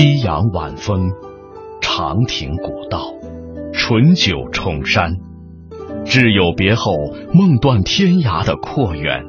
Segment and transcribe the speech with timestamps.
[0.00, 1.10] 夕阳晚风，
[1.80, 3.14] 长亭古道，
[3.72, 5.16] 醇酒重山，
[6.04, 6.92] 挚友别后，
[7.34, 9.24] 梦断天涯的阔远。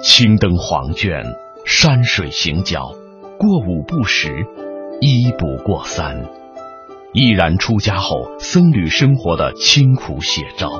[0.00, 1.24] 青灯黄卷，
[1.66, 2.92] 山水行脚，
[3.36, 4.46] 过五不食，
[5.00, 6.28] 一不过三，
[7.12, 10.70] 毅然出家后僧侣生活的清苦写照。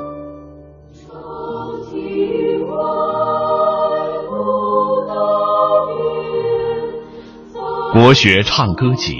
[7.94, 9.14] 国学唱歌集、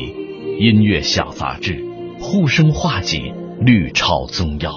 [0.59, 1.85] 音乐小杂志、
[2.19, 4.73] 护生画集、绿超宗耀，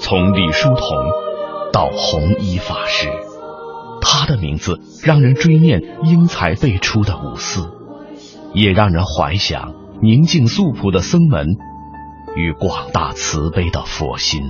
[0.00, 0.88] 从李叔同
[1.74, 3.10] 到弘一法师，
[4.00, 7.70] 他的名字让人追念英才辈出的五四，
[8.54, 11.48] 也让人怀想宁静素朴的僧门
[12.34, 14.40] 与广大慈悲的佛心。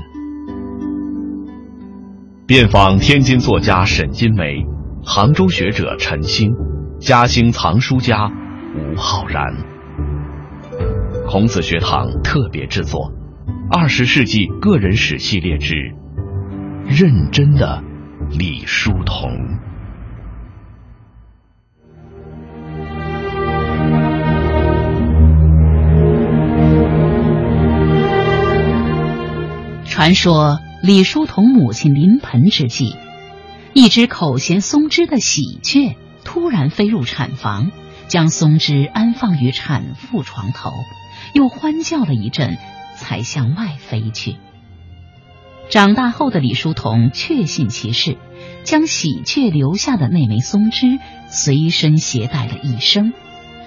[2.46, 4.65] 遍访天津作家沈金梅，
[5.04, 6.54] 杭州学者陈星。
[7.01, 8.29] 嘉兴藏书家
[8.75, 9.41] 吴浩然，
[11.29, 13.13] 孔子学堂特别制作
[13.79, 15.95] 《二十世纪个人史系列之
[16.87, 17.82] 认真的
[18.37, 19.30] 李叔同》。
[29.87, 32.96] 传说李叔同母亲临盆之际，
[33.73, 35.96] 一只口衔松枝的喜鹊。
[36.30, 37.71] 突然飞入产房，
[38.07, 40.73] 将松枝安放于产妇床头，
[41.32, 42.59] 又欢叫了一阵，
[42.96, 44.37] 才向外飞去。
[45.71, 48.18] 长大后的李叔同确信其事，
[48.62, 50.99] 将喜鹊留下的那枚松枝
[51.30, 53.15] 随身携带了一生，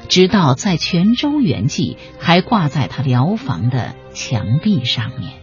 [0.08, 5.34] 直到在泉州圆寂，还挂在他疗房的墙壁上面。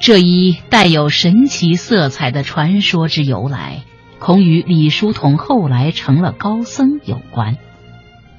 [0.00, 3.82] 这一带有神奇色彩的传说之由来。
[4.24, 7.56] 恐与李叔同后来成了高僧有关。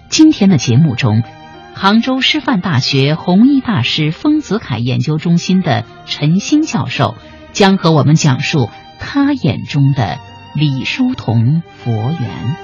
[0.07, 1.23] 今天的节目中，
[1.75, 7.15] 杭州师范大学弘一大师丰子恺研究中心的陈新教授
[7.51, 10.19] 将和我们讲述他眼中的
[10.55, 12.55] 李叔同佛缘。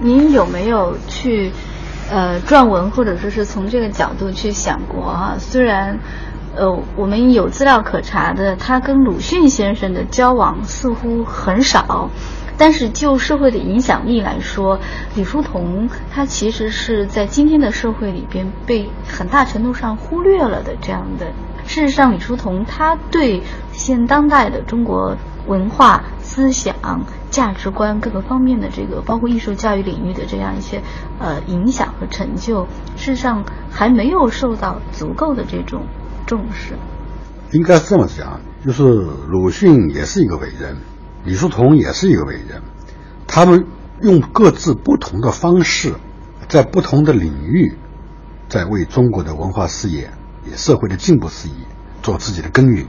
[0.00, 1.52] 您有没有去
[2.10, 5.36] 呃撰文，或者说是从这个角度去想过啊？
[5.38, 6.00] 虽然。
[6.56, 12.10] 呃，我们有资料可查的，他跟鲁迅先生的交往似乎很少，
[12.56, 14.78] 但是就社会的影响力来说，
[15.14, 21.26] 李叔同他其实是在今天的社会里边被很大程度上忽略了的这样的。
[21.66, 23.42] 事实上，李叔同他对
[23.72, 25.16] 现当代的中国
[25.46, 26.74] 文化、思想、
[27.30, 30.82] 价值观各个方面的这个，包括艺术教育领域的这样一些
[31.18, 32.66] 呃影响和成就，
[32.96, 35.82] 事实上还没有受到足够的这种。
[36.26, 36.74] 重视，
[37.52, 40.76] 应该是这么讲，就是鲁迅也是一个伟人，
[41.24, 42.62] 李叔同也是一个伟人，
[43.26, 43.66] 他们
[44.00, 45.94] 用各自不同的方式，
[46.48, 47.76] 在不同的领域，
[48.48, 50.10] 在为中国的文化事业、
[50.44, 51.54] 也社会的进步事业
[52.02, 52.86] 做自己的耕耘。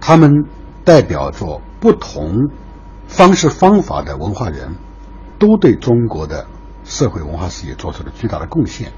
[0.00, 0.44] 他们
[0.84, 2.50] 代表着不同
[3.08, 4.76] 方式方法的文化人，
[5.38, 6.46] 都对中国的
[6.84, 8.92] 社会文化事业做出了巨大的贡献。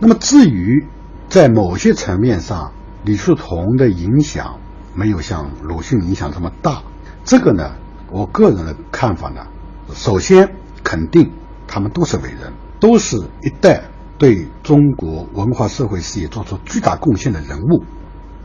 [0.00, 0.86] 那么，至于
[1.28, 2.72] 在某些层面上，
[3.08, 4.58] 李叔同的影响
[4.92, 6.82] 没有像鲁迅影响这么大，
[7.24, 7.72] 这个呢，
[8.10, 9.46] 我个人的看法呢，
[9.94, 11.32] 首先肯定
[11.66, 13.84] 他们都是伟人，都是一代
[14.18, 17.82] 对中国文化社会事业做出巨大贡献的人物。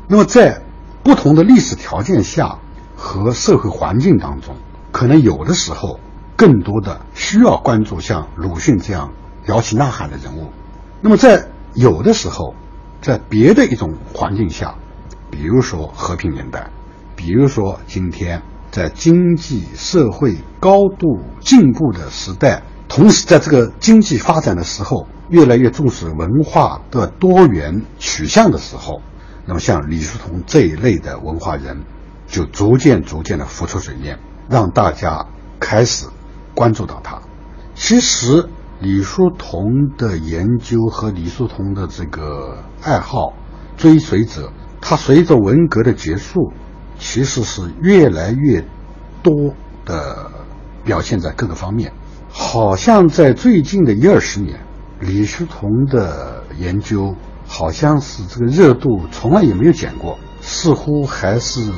[0.08, 0.62] 那么在
[1.04, 2.58] 不同的历史条件下
[2.96, 4.56] 和社会环境当中，
[4.94, 6.00] 可能有的时候
[6.38, 9.12] 更多的需要关注像鲁迅这样
[9.46, 10.52] 摇旗呐喊的人物。
[11.02, 12.56] 那么在有的时候。
[13.04, 14.76] 在别的一种环境下，
[15.30, 16.70] 比如说和平年代，
[17.18, 18.42] 比如说今天
[18.72, 29.02] 在经济社会高度进步的时代，同时在这个经济发展的时候，越来越重视文化的多元取向的时候，
[29.46, 31.84] 那么像李叔同这一类的文化人，
[32.26, 34.18] 就逐渐逐渐的浮出水面，
[34.50, 35.26] 让大家
[35.60, 36.06] 开始
[36.56, 37.22] 关注到他。
[37.76, 38.48] 其实。
[38.84, 43.32] 李叔同的研究和李叔同的这个爱好、
[43.78, 46.52] 追随者，他随着文革的结束，
[47.00, 48.62] 其实是越来越
[49.24, 49.54] 多
[49.86, 50.30] 的
[50.84, 51.94] 表现在各个方面。
[52.30, 54.60] 好像在最近的一二十年，
[55.00, 57.16] 李叔同的研究
[57.48, 61.72] 好像是这个热度从来也没有减过，似乎还是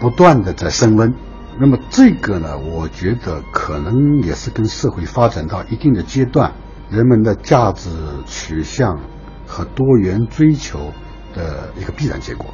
[0.00, 1.14] 不断的在升温。
[1.58, 6.52] 那么这个呢，我觉得可能也是跟社会发展到一定的阶段，
[6.88, 7.90] 人们的价值
[8.26, 8.98] 取向
[9.46, 10.92] 和多元追求
[11.34, 12.46] 的一个必然结果。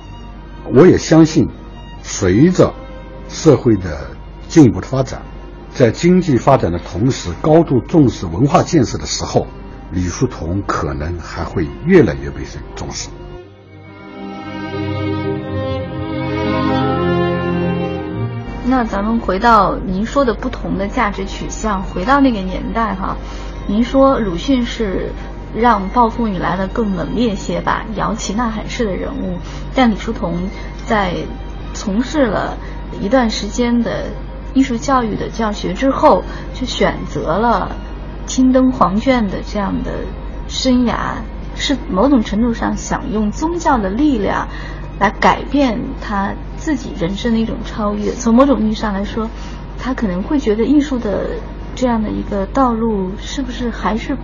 [0.74, 1.48] 我也相信，
[2.02, 2.74] 随着
[3.28, 4.08] 社会的
[4.48, 5.22] 进一步的发展，
[5.72, 9.46] 在经济发展的同时，高度重视文化建设的时候，
[9.92, 12.40] 李叔同可能还会越来越被
[12.74, 13.08] 重视。
[18.68, 23.16] 那咱们回到您说的不同的价值取向，回到那个年代哈，
[23.68, 25.12] 您说鲁迅是
[25.54, 29.38] 让暴风雨来的更冷冽些吧，摇旗呐喊式的人物，
[29.72, 30.34] 但李叔同
[30.84, 31.14] 在
[31.74, 32.56] 从事了
[33.00, 34.06] 一段时间的
[34.52, 37.70] 艺术教育的教学之后，就选择了
[38.26, 39.92] 青灯黄卷的这样的
[40.48, 41.18] 生涯，
[41.54, 44.48] 是某种程度上想用宗教的力量
[44.98, 46.32] 来改变他。
[46.66, 49.30] 自己人生的一种超越，从某种意义上来说，
[49.78, 51.38] 他可能会觉得艺术的
[51.76, 54.16] 这样的一个道路是不是还是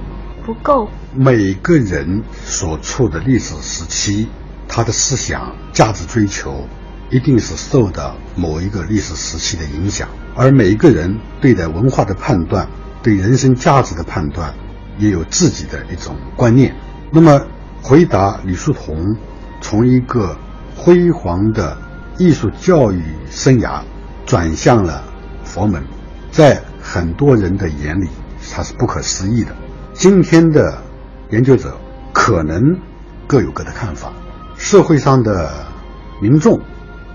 [0.44, 0.88] 不够？
[1.14, 4.26] 每个人所处的历史时期，
[4.66, 6.66] 他的思想、价值追求，
[7.10, 10.08] 一定是受到某一个历史时期的影响。
[10.34, 12.66] 而每一个人对待文化的判断、
[13.04, 14.52] 对人生价值的判断，
[14.98, 16.74] 也有自己的一种观念。
[17.12, 17.40] 那么，
[17.84, 19.16] 回答李叔同，
[19.60, 20.36] 从一个
[20.74, 21.78] 辉煌的。
[22.18, 23.82] 艺术教育生涯
[24.26, 25.02] 转向了
[25.44, 25.82] 佛门，
[26.30, 28.08] 在很多人的眼里，
[28.54, 29.54] 它是不可思议的。
[29.92, 30.82] 今天的
[31.30, 31.78] 研究者
[32.12, 32.78] 可能
[33.26, 34.12] 各有各的看法，
[34.56, 35.66] 社会上的
[36.20, 36.60] 民众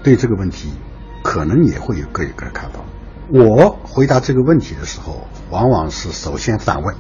[0.04, 0.72] 对这个问题
[1.24, 2.80] 可能也会有各有各的看法。
[3.30, 6.96] 我回答这个问题的时候，往往是首先反问。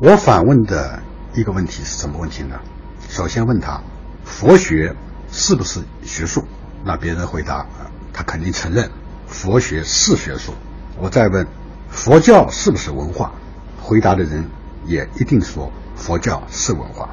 [0.00, 1.02] 我反问的
[1.34, 2.60] 一个问题是什么问题呢？
[3.08, 3.82] 首先问他：
[4.24, 4.94] 佛学
[5.30, 6.44] 是不是学术？
[6.88, 7.66] 那别人回答，
[8.14, 8.90] 他肯定承认
[9.26, 10.54] 佛学是学术。
[10.96, 11.46] 我再问，
[11.90, 13.30] 佛教是不是文化？
[13.78, 14.48] 回答的人
[14.86, 17.10] 也一定说佛教是文化。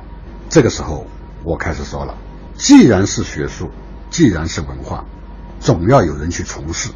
[0.48, 1.06] 这个时候，
[1.44, 2.16] 我开始说了，
[2.56, 3.70] 既然是学术，
[4.10, 5.04] 既然是文化，
[5.60, 6.90] 总要有人去从事。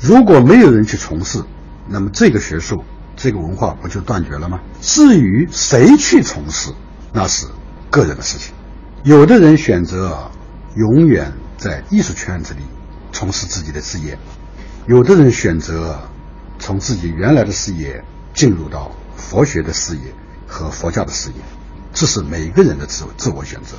[0.00, 1.44] 如果没有人去从事，
[1.86, 2.82] 那么这个学术、
[3.14, 4.58] 这个文化不就断绝了吗？
[4.80, 6.70] 至于谁去从事，
[7.12, 7.46] 那是
[7.90, 8.54] 个人的事情。
[9.02, 10.30] 有的人选择
[10.76, 11.30] 永远。
[11.62, 12.60] 在艺术圈子里
[13.12, 14.18] 从事自己的事业，
[14.88, 15.96] 有的人选择
[16.58, 18.02] 从自己原来的事业
[18.34, 20.02] 进入到佛学的事业
[20.44, 21.36] 和佛教的事业，
[21.94, 23.76] 这是每个人的自自我选择。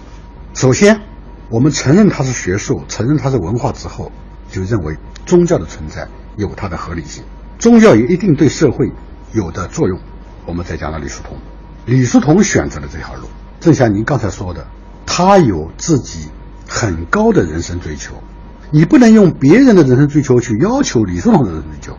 [0.53, 1.01] 首先，
[1.49, 4.13] 我们承认它是学术，承认它是文化之后，
[4.49, 4.95] 就认为
[5.25, 6.07] 宗教的存在
[6.37, 7.25] 有它的合理性，
[7.59, 8.93] 宗教也一定对社会
[9.33, 9.99] 有的作用。
[10.45, 11.37] 我们再讲到李叔同，
[11.85, 13.27] 李叔同选择了这条路，
[13.59, 14.65] 正像您刚才说的，
[15.05, 16.29] 他有自己。
[16.67, 18.15] 很高的人生追求，
[18.71, 21.97] 你不能用别人的人生追求去要求李叔同的人生追求。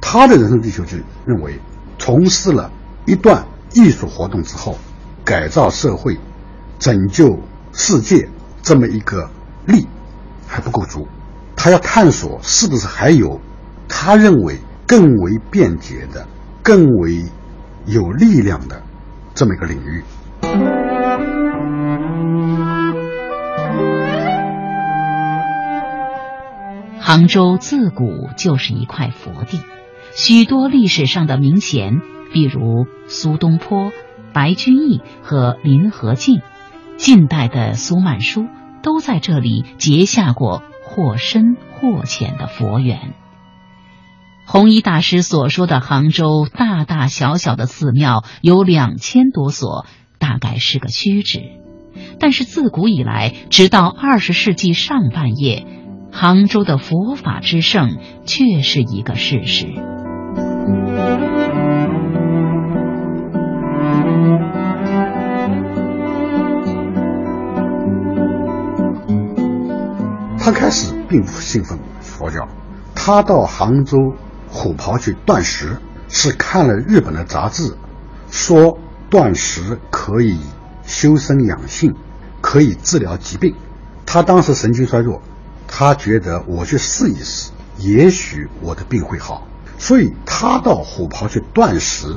[0.00, 1.58] 他的人生追求就认为，
[1.98, 2.70] 从事了
[3.06, 3.44] 一段
[3.74, 4.78] 艺术活动之后，
[5.24, 6.18] 改造社会、
[6.78, 7.38] 拯救
[7.72, 8.28] 世界
[8.62, 9.28] 这么一个
[9.66, 9.86] 力
[10.46, 11.08] 还不够足，
[11.56, 13.40] 他要探索是不是还有
[13.88, 16.26] 他认为更为便捷的、
[16.62, 17.24] 更为
[17.84, 18.80] 有力量的
[19.34, 20.85] 这么一个领域。
[27.06, 29.60] 杭州自古就是一块佛地，
[30.16, 32.00] 许多历史上的名贤，
[32.32, 33.92] 比如苏东坡、
[34.32, 36.40] 白居易和林和靖，
[36.96, 38.46] 近代的苏曼殊，
[38.82, 43.14] 都在这里结下过或深或浅的佛缘。
[44.44, 49.86] 弘一大师所说的杭州大大小小的寺庙有两千多所，
[50.18, 51.38] 大概是个虚指，
[52.18, 55.75] 但是自古以来，直到二十世纪上半叶。
[56.12, 59.66] 杭州的佛法之盛，却是一个事实。
[70.38, 72.48] 他开始并不信奉佛教，
[72.94, 73.98] 他到杭州
[74.48, 75.76] 虎跑去断食，
[76.08, 77.76] 是看了日本的杂志，
[78.30, 78.78] 说
[79.10, 80.38] 断食可以
[80.84, 81.94] 修身养性，
[82.40, 83.54] 可以治疗疾病。
[84.06, 85.20] 他当时神经衰弱。
[85.68, 89.46] 他觉得我去试一试，也许我的病会好，
[89.78, 92.16] 所以他到虎跑去断食，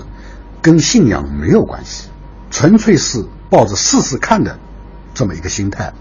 [0.61, 2.09] 跟信仰没有关系，
[2.51, 4.59] 纯粹是抱着试试看的
[5.13, 5.93] 这么一个心态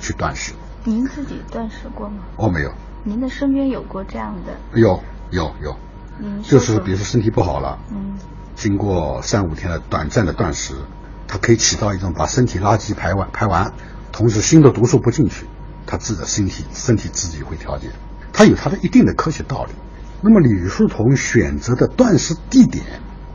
[0.00, 0.52] 去断食。
[0.84, 2.24] 您自己断食过吗？
[2.36, 2.72] 我没有。
[3.04, 4.80] 您的身边有过这样的？
[4.80, 5.76] 有有有。
[6.18, 6.42] 嗯。
[6.42, 8.18] 就是比如说身体不好了，嗯，
[8.54, 10.74] 经过三五天的短暂的断食，
[11.28, 13.72] 它可以起到一种把身体垃圾排完排完，
[14.12, 15.46] 同时新的毒素不进去。
[15.86, 17.88] 他自己的身体，身体自己会调节，
[18.32, 19.72] 他有他的一定的科学道理。
[20.20, 22.84] 那么李叔同选择的断食地点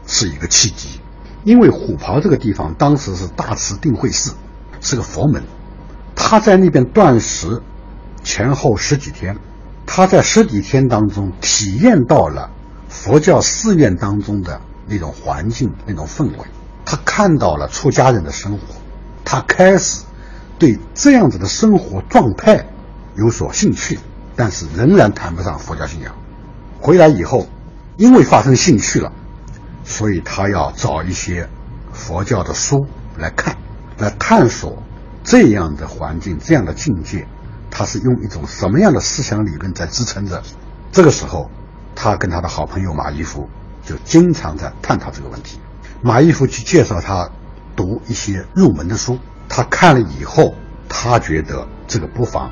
[0.05, 1.01] 是一个契机，
[1.43, 4.33] 因为虎跑这个地方当时是大慈定慧寺，
[4.79, 5.43] 是个佛门。
[6.15, 7.61] 他在那边断食
[8.23, 9.37] 前后十几天，
[9.85, 12.49] 他在十几天当中体验到了
[12.87, 16.47] 佛教寺院当中的那种环境、那种氛围，
[16.85, 18.59] 他看到了出家人的生活，
[19.25, 20.03] 他开始
[20.59, 22.65] 对这样子的生活状态
[23.15, 23.99] 有所兴趣，
[24.35, 26.15] 但是仍然谈不上佛教信仰。
[26.79, 27.47] 回来以后，
[27.97, 29.11] 因为发生兴趣了，
[29.83, 31.49] 所以他要找一些
[31.93, 32.85] 佛教的书
[33.17, 33.55] 来看，
[33.97, 34.81] 来探索
[35.23, 37.27] 这样的环境、这样的境界，
[37.69, 40.41] 他是用一种什么样的思想理论在支撑着。
[40.91, 41.49] 这个时候，
[41.95, 43.49] 他跟他的好朋友马一夫
[43.83, 45.59] 就经常在探讨这个问题。
[46.01, 47.29] 马一夫去介绍他
[47.75, 49.17] 读一些入门的书，
[49.49, 50.55] 他看了以后，
[50.87, 52.51] 他觉得这个不妨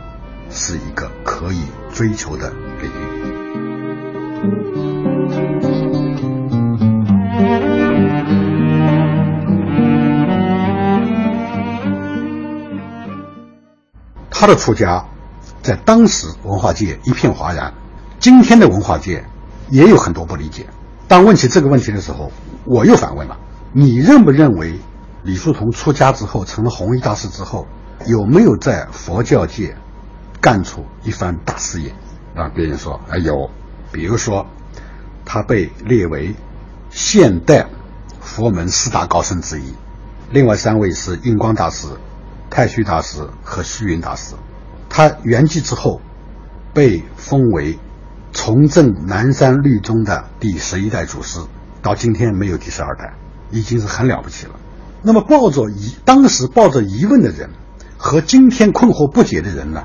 [0.49, 1.61] 是一个可以
[1.93, 2.49] 追求的
[2.81, 3.35] 领域。
[14.31, 15.05] 他的出家，
[15.63, 17.73] 在当时文化界一片哗然，
[18.19, 19.23] 今天的文化界
[19.69, 20.65] 也有很多不理解。
[21.07, 22.31] 当问起这个问题的时候，
[22.65, 23.37] 我又反问了：
[23.71, 24.79] 你认不认为
[25.25, 27.67] 李叔同出家之后成了弘一大师之后，
[28.05, 29.75] 有没有在佛教界
[30.39, 31.95] 干出一番大事业？
[32.35, 33.49] 让别人说啊有。
[33.91, 34.45] 比如说，
[35.25, 36.35] 他被列为
[36.91, 37.65] 现代
[38.21, 39.73] 佛门四大高僧之一，
[40.29, 41.87] 另外三位是印光大师、
[42.51, 44.35] 太虚大师和虚云大师。
[44.89, 46.01] 他圆寂之后，
[46.71, 47.79] 被封为
[48.31, 51.39] 崇正南山律宗的第十一代祖师，
[51.81, 53.15] 到今天没有第十二代，
[53.49, 54.53] 已经是很了不起了。
[55.05, 57.51] 那么抱着疑，当时抱着疑问的人
[57.95, 59.83] 和今天困惑不解的人呢，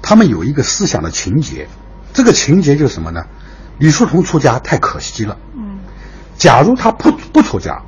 [0.00, 1.66] 他们有一个思想的情节，
[2.12, 3.24] 这个情节就是什么呢？
[3.78, 5.36] 李叔同出家太可惜了。
[5.56, 5.80] 嗯，
[6.38, 7.82] 假如他不不出家，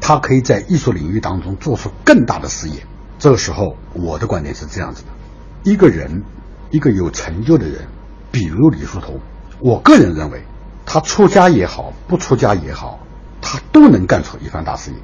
[0.00, 2.86] 他可以在艺术领域当中做出更大的事业。
[3.18, 5.08] 这个时候，我的观点是这样子的：
[5.68, 6.22] 一个人，
[6.70, 7.88] 一个有成就的人，
[8.30, 9.18] 比如李叔同，
[9.58, 10.44] 我个人认为，
[10.86, 13.00] 他出家也好，不出家也好，
[13.40, 14.96] 他都能干出一番大事业。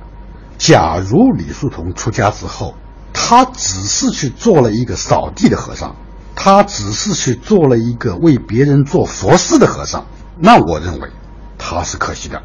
[0.59, 2.75] 假如李叔同出家之后，
[3.12, 5.97] 他只是去做了一个扫地的和尚，
[6.35, 10.07] 他只是去做了一个为别人做佛事的和尚。
[10.37, 11.09] 那我认为
[11.57, 12.43] 他是可惜的，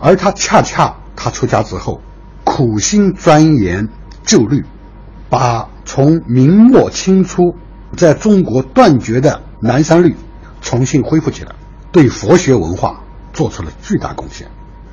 [0.00, 2.00] 而他恰恰他出家之后，
[2.44, 3.88] 苦心钻研
[4.24, 4.64] 旧律，
[5.30, 7.54] 把从明末清初
[7.96, 10.16] 在中国断绝的南山律
[10.60, 11.54] 重新恢复起来，
[11.92, 13.00] 对佛学文化
[13.32, 14.50] 做出了巨大贡献。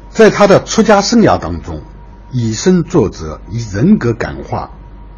[0.10, 1.82] 在他的出家生涯当中，
[2.32, 4.72] 以身作则，以人格感化，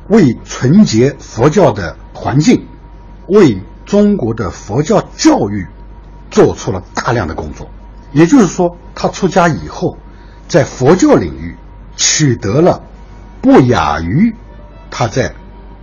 [0.07, 2.67] 为纯洁佛教的环境，
[3.27, 5.67] 为中国的佛教教育。
[6.31, 7.69] 做出了大量的工作，
[8.13, 9.97] 也就是说，他出家以后，
[10.47, 11.57] 在佛教领域
[11.97, 12.81] 取得了
[13.41, 14.33] 不亚于
[14.89, 15.33] 他在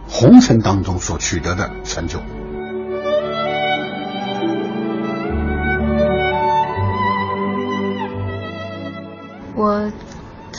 [0.08, 2.18] 红尘当中所取得的成就。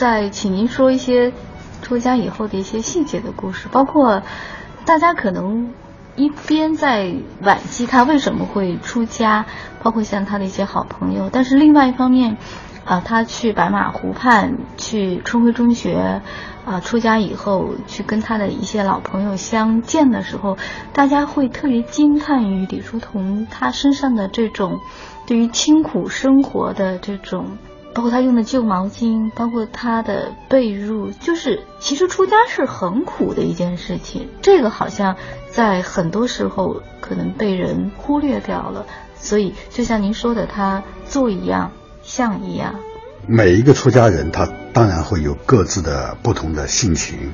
[0.00, 1.30] 再请您说一些
[1.82, 4.22] 出家以后的一些细节的故事，包括
[4.86, 5.74] 大家可能。
[6.16, 9.46] 一边在惋惜他为什么会出家，
[9.82, 12.36] 包括像他的一些好朋友，但是另外一方面，
[12.84, 16.20] 啊，他去白马湖畔去春晖中学，
[16.66, 20.58] 啊，出家以后去跟他的一些老朋友相见的时候，
[20.92, 24.80] 大家会特别惊叹于李叔同他身上的这种
[25.26, 27.56] 对于清苦生活的这种。
[27.92, 34.28] 包括他用的旧毛巾，包括他的被褥，就是其实出家是很苦的一件事情。
[34.42, 35.16] 这个好像
[35.50, 38.86] 在很多时候可能被人忽略掉了。
[39.16, 42.76] 所以就像您说的，他做一样像一样。
[43.26, 47.32] 每一个出家人，他当然会有各自的不同的性情，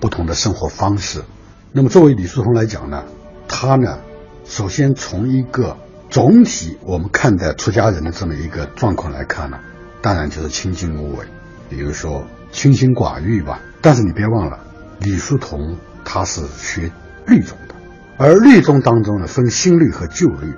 [0.00, 1.24] 不同的生活方式。
[1.72, 3.04] 那么作为李叔同来讲呢，
[3.48, 3.98] 他呢，
[4.46, 5.76] 首先从一个
[6.08, 9.58] 总体我们看待出家人的这么一个状况来看呢。
[10.06, 11.26] 当然就是清净无为，
[11.68, 13.60] 比如说清心寡欲吧。
[13.80, 14.60] 但是你别忘了，
[15.00, 16.92] 李叔同他是学
[17.26, 17.74] 律宗的，
[18.16, 20.54] 而律宗当中呢分新律和旧律。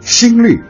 [0.00, 0.62] 新律，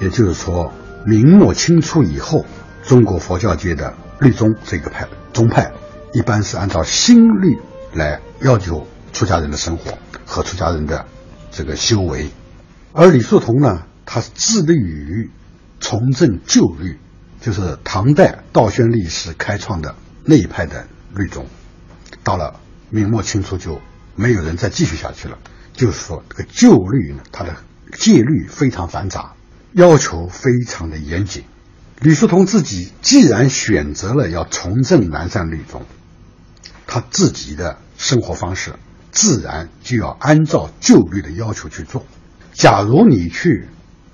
[0.00, 0.72] 也就是说
[1.04, 2.46] 明末清初以后，
[2.84, 5.72] 中国佛教界的律宗这个派宗派，
[6.12, 7.58] 一般是按照新律
[7.92, 11.04] 来要求出家人的生活和出家人的
[11.50, 12.30] 这个修为。
[12.92, 15.32] 而李叔同呢，他是致力于
[15.80, 17.00] 重振旧律。
[17.40, 19.94] 就是唐代道宣律师开创的
[20.24, 21.46] 那一派的律宗，
[22.22, 23.80] 到了明末清初就
[24.14, 25.38] 没有人再继续下去了。
[25.72, 27.56] 就是说，这个旧律呢，它的
[27.96, 29.32] 戒律非常繁杂，
[29.72, 31.44] 要求非常的严谨。
[32.00, 35.86] 李叔同自己既然选择了要重振南山律宗，
[36.86, 38.74] 他自己的生活方式
[39.12, 42.04] 自然就要按照旧律的要求去做。
[42.52, 43.68] 假如你去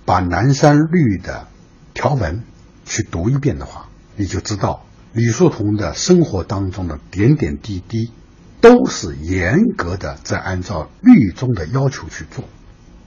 [0.04, 1.49] 把南山律的
[1.95, 2.42] 条文
[2.87, 8.12] 去读一遍的话，你就知道李叔同的生活当中的点点滴滴，
[8.61, 12.45] 都是严格的在按照律宗的要求去做。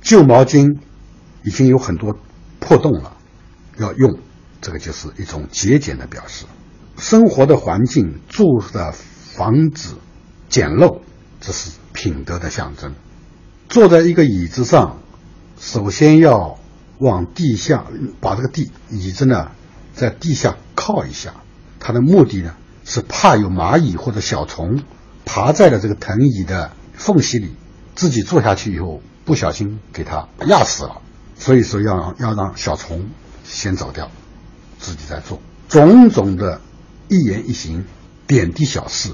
[0.01, 0.77] 旧毛巾
[1.43, 2.17] 已经有很多
[2.59, 3.17] 破洞了，
[3.77, 4.19] 要用，
[4.61, 6.45] 这个就是一种节俭的表示。
[6.97, 9.95] 生活的环境、住的房子
[10.49, 10.99] 简陋，
[11.39, 12.93] 这是品德的象征。
[13.69, 14.99] 坐在一个椅子上，
[15.57, 16.59] 首先要
[16.97, 17.85] 往地下
[18.19, 19.51] 把这个地椅子呢，
[19.99, 21.33] 在地下靠一下。
[21.79, 24.83] 它的目的呢，是怕有蚂蚁或者小虫
[25.25, 27.55] 爬在了这个藤椅的缝隙里，
[27.95, 31.01] 自己坐下去以后不小心给它压死了。
[31.37, 33.09] 所以说要要让小虫
[33.43, 34.09] 先走掉，
[34.79, 35.41] 自己再做。
[35.69, 36.59] 种种的
[37.07, 37.85] 一言一行、
[38.27, 39.11] 点滴小事，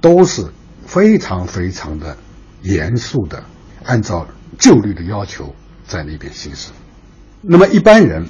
[0.00, 0.52] 都是
[0.86, 2.16] 非常非常的
[2.62, 3.44] 严肃的。
[3.84, 4.26] 按照
[4.58, 5.54] 旧律的要求
[5.86, 6.70] 在那边行事，
[7.42, 8.26] 那么一般人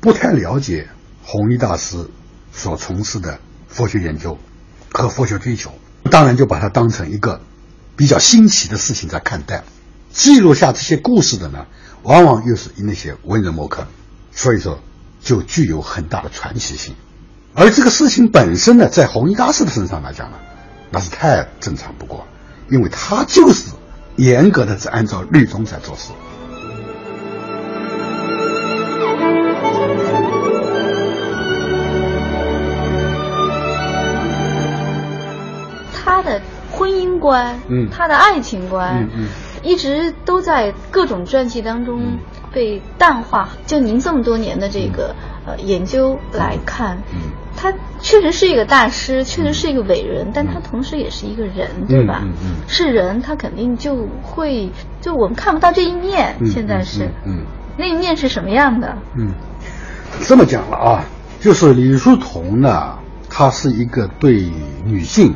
[0.00, 0.88] 不太了解
[1.22, 2.08] 弘一大师
[2.52, 3.38] 所从事的
[3.68, 4.38] 佛学研究
[4.92, 5.72] 和佛学追求，
[6.10, 7.40] 当然就把它当成一个
[7.96, 9.64] 比较新奇的事情在看待。
[10.12, 11.66] 记录下这些故事的呢，
[12.02, 13.86] 往往又是那些文人墨客，
[14.32, 14.80] 所以说
[15.20, 16.94] 就具有很大的传奇性。
[17.54, 20.36] 而这个事情本身呢，在弘一大师的身上来讲呢，
[20.90, 22.26] 那是太正常不过，
[22.70, 23.70] 因为他就是。
[24.16, 26.10] 严格的是按照律宗在做事。
[37.26, 39.28] 观，嗯，他的爱情观，嗯嗯，
[39.62, 42.00] 一直都在各种传记当中
[42.52, 43.48] 被淡化。
[43.66, 45.12] 就您这么多年的这个
[45.44, 47.18] 呃研究来看，嗯，
[47.56, 47.72] 他。
[47.98, 52.20] 确实是一个大师，确实是一个伟人，但他同时也是一个人，对吧？
[52.22, 52.56] 嗯嗯。
[52.68, 56.36] 是人，他肯定就会，就我们看不到这一面。
[56.44, 57.40] 现在是，嗯，
[57.78, 58.96] 那一面是什么样的？
[59.16, 59.32] 嗯，
[60.20, 61.04] 这么讲了啊，
[61.40, 62.98] 就是李叔同呢，
[63.30, 64.48] 他是一个对
[64.84, 65.34] 女性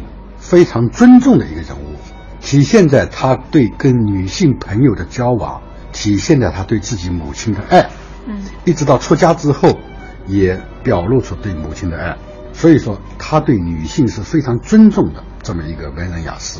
[0.50, 1.94] 非常尊重的一个人物，
[2.40, 7.88] 体现在他对跟女性朋友的交往，体现在他对自己母亲的爱。
[8.26, 8.36] 嗯。
[8.64, 9.78] 一直到出家之后，
[10.26, 12.16] 也表露出对母亲的爱。
[12.52, 16.58] 所以说，他对女性是非常尊重的这么一个文人雅士，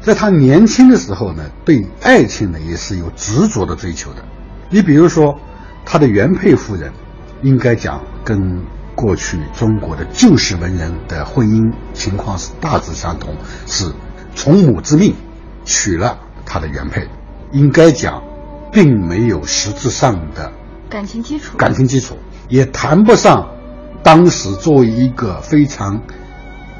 [0.00, 4.24] 在他年轻的时候呢，对爱情呢也是有执着的追求的。
[4.68, 5.38] 你比如说，
[5.84, 6.92] 他的原配夫人，
[7.42, 8.60] 应该讲跟
[8.98, 13.92] 过去中国的旧式文人的婚姻情况是大致相同，是
[14.34, 15.14] 从母之命
[15.64, 17.08] 娶了他的原配，
[17.52, 18.24] 应该讲，
[18.72, 20.52] 并没有实质上的
[20.90, 23.50] 感情基础，感情基础也谈不上。
[24.02, 26.02] 当时作为一个非常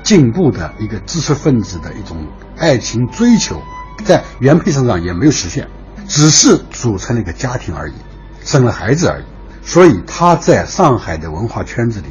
[0.02, 2.26] 进步的一个知识分子的一种
[2.57, 3.62] 爱情追求，
[4.04, 5.68] 在原配身上也没有实现，
[6.09, 7.94] 只是组成了一个家庭而已，
[8.40, 9.24] 生了孩子而已。
[9.68, 12.07] 所以他在上海的文化圈子里，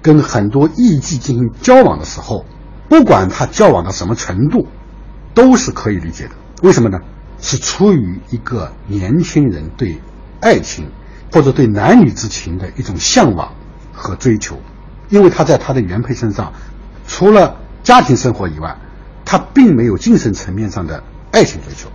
[0.00, 2.46] 跟很多艺妓进行交往的时候，
[2.88, 4.68] 不管他交往到什么程度，
[5.34, 6.30] 都是可以理解的。
[6.62, 7.00] 为什么呢？
[7.40, 10.00] 是出于一个年轻人对
[10.40, 10.92] 爱情
[11.32, 13.52] 或者对男女之情的一种向往。
[13.96, 14.58] 和追求，
[15.08, 16.52] 因为他在他的原配身上，
[17.06, 18.76] 除了家庭生活以外，
[19.24, 21.88] 他并没有精神层面上的爱情追求。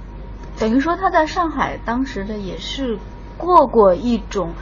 [0.57, 2.97] 等于说他在上海当时的也是
[3.37, 4.53] 过过一种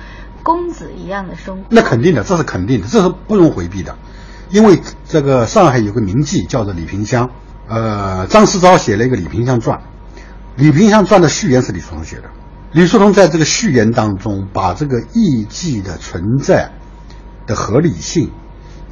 [0.48, 1.64] 公子一样的生活。
[1.70, 3.98] 那肯定的，这是肯定的，这是不容回避的。
[4.50, 7.30] 因为这个上海有个名妓叫做李萍香，
[7.68, 9.78] 呃，张思钊写了一个《李萍香传》，
[10.56, 12.30] 《李萍香传》的序言是李叔同写的。
[12.72, 16.72] 李叔同在这个序言当中，把这个艺妓的存在。
[17.46, 18.30] 的合理性，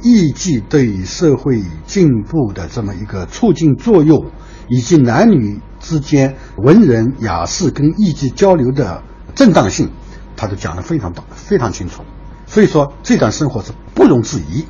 [0.00, 4.30] 艺妓对社会进步的这么一个促进作用，
[4.66, 9.02] 以及男女之间文人雅士跟艺妓交流的
[9.34, 9.90] 正当性，
[10.36, 12.02] 他都讲得非常棒，非常清楚。
[12.46, 14.66] 所以说，这段生活是不容置疑。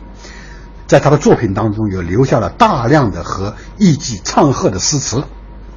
[0.86, 5.24] 在他的作品当中，有留下了大量的和艺妓唱和的诗词。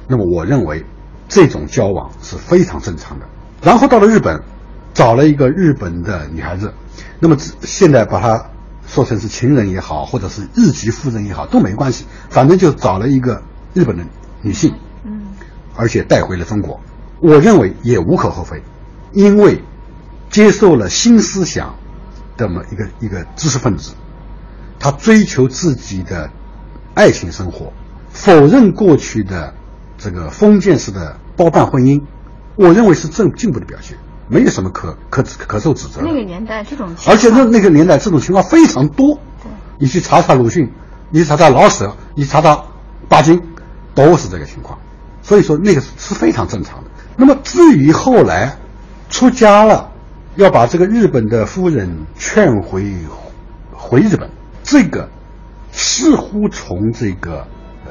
[0.06, 0.86] 那么，我认为
[1.28, 3.26] 这种交往是非常正常的。
[3.60, 4.42] 然后到了日本，
[4.94, 6.72] 找了一个日本的女孩子。
[7.18, 8.46] 那么现在把她
[8.86, 13.42] 说成是情人也好，或者是日籍夫人也好，都没关系，反正就找了一个
[13.74, 14.04] 日本的
[14.42, 14.74] 女性，
[15.04, 15.22] 嗯，
[15.76, 16.80] 而且带回了中国，
[17.20, 18.62] 我认为也无可厚非，
[19.12, 19.62] 因为
[20.30, 21.74] 接受了新思想
[22.36, 23.92] 的么一个一个知识分子，
[24.78, 26.30] 他追求自己的
[26.94, 27.72] 爱情生活，
[28.10, 29.52] 否认过去的
[29.98, 32.00] 这个封建式的包办婚姻，
[32.56, 33.98] 我认为是正进步的表现。
[34.32, 36.00] 没有什么可可可受指责。
[36.04, 39.18] 那个年代这种情况，而且那那个年代这种情况非常多。
[39.42, 40.70] 对，你去查查鲁迅，
[41.10, 42.62] 你查查老舍，你查查
[43.08, 43.42] 巴金，
[43.92, 44.78] 都是这个情况。
[45.20, 46.90] 所以说那个是非常正常的。
[47.16, 48.56] 那么至于后来
[49.08, 49.89] 出家了，
[50.36, 52.94] 要把这个日本的夫人劝回
[53.72, 54.30] 回日本，
[54.62, 55.08] 这个
[55.72, 57.46] 似乎从这个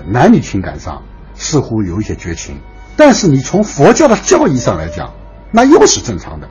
[0.07, 1.03] 男女情感上
[1.35, 2.57] 似乎有一些绝情，
[2.95, 5.13] 但是你从佛教的教义上来讲，
[5.51, 6.49] 那又是正常的。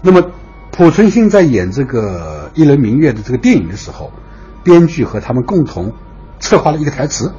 [0.00, 0.30] 那么，
[0.72, 4.12] 濮存昕在演这个《一轮明月》的这个电影的时候，
[4.64, 5.92] 编剧和他们共同
[6.40, 7.34] 策划了一个台词，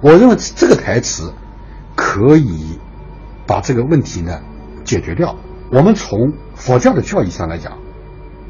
[0.00, 1.32] 我认为这个台词
[1.94, 2.78] 可以
[3.46, 4.40] 把这个问题呢
[4.84, 5.36] 解决掉。
[5.72, 7.78] 我们从佛教的教义上来讲，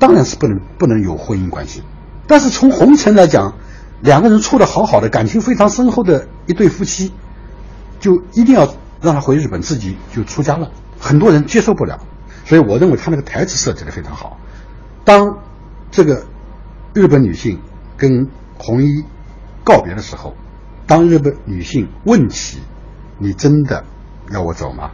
[0.01, 1.85] 当然是不能不能有婚姻关系，
[2.27, 3.55] 但是从红尘来讲，
[4.01, 7.13] 两个人处的好好的，感情非常深厚的一对夫妻，
[8.01, 12.01] 就一定要让他回日本，自己就出家了，很多人接受不了。
[12.45, 14.37] 所以我认为他那个台词设计的非常好。
[15.05, 15.39] 当
[15.93, 16.25] 这个
[16.93, 17.61] 日本女性
[17.97, 19.05] 跟红衣
[19.63, 20.35] 告别的时候，
[20.89, 22.59] 当日本女性问起
[23.19, 23.85] ：“你真的
[24.33, 24.91] 要我走吗？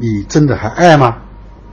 [0.00, 1.18] 你真的还爱吗？”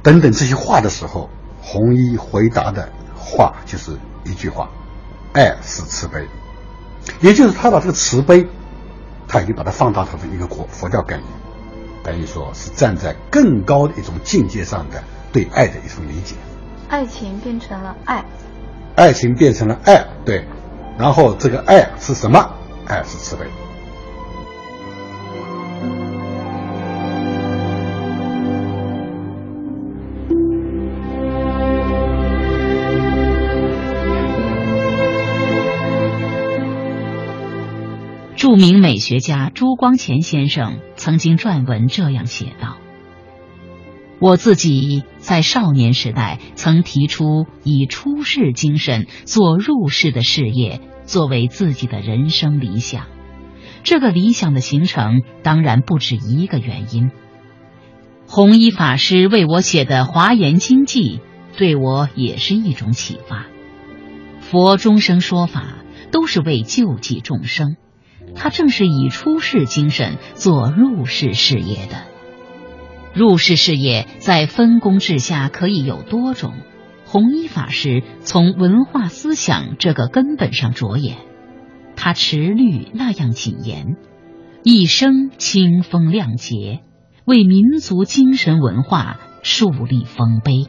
[0.05, 1.27] 等等这些话的时候，
[1.63, 2.87] 红衣回答的
[3.17, 4.69] 话就是一句话
[5.33, 6.27] ：“爱是慈悲。”
[7.21, 8.45] 也就是他把这个慈悲，
[9.27, 11.27] 他已经把它放大成一个佛佛教概念，
[12.03, 16.35] 等于说是站在更高的一种境界上的对爱的一种理解。
[16.87, 18.23] 爱情变成了爱，
[18.95, 20.45] 爱情变成了爱，对。
[20.99, 22.47] 然后这个爱是什么？
[22.85, 23.47] 爱是慈悲。
[38.35, 42.75] 著名美学家朱光潜先生曾经撰文这样写道
[44.19, 53.05] ：“我自己在少年时代曾提出以出世精神做入世的事业作为自己的人生理想。
[53.83, 57.11] 这个理想的形成当然不止一个原因。
[58.27, 61.21] 弘一法师为我写的《华严经记》
[61.57, 63.45] 对我也是一种启发。
[64.41, 65.77] 佛终生说法
[66.11, 67.77] 都是为救济众生。”
[68.35, 72.03] 他正是以出世精神做入世事业的。
[73.13, 76.53] 入世事业在分工制下可以有多种。
[77.05, 81.17] 弘一法师从文化思想这个根本上着眼，
[81.95, 83.95] 他持律那样谨严，
[84.63, 86.81] 一生清风亮节，
[87.25, 90.67] 为民族精神文化树立丰碑。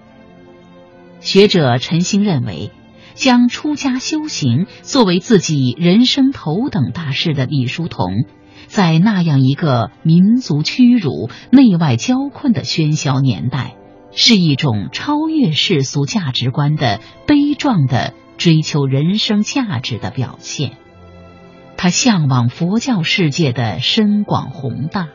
[1.20, 2.70] 学者陈兴认为。
[3.16, 8.24] 将出家修行作为自己人生头等大事的李叔同，
[8.66, 13.74] 在那样一个民族屈辱、内外交困的喧嚣年代，
[14.12, 20.72] 是一种超越世俗价值观的悲壮的追求人生价值的表现。
[21.78, 25.08] 他向往佛教世界的深广宏大，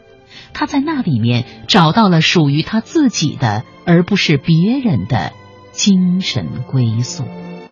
[0.54, 5.34] 他在那里面找到了属于他自己的，而不是别人的
[5.72, 7.26] 精神归宿。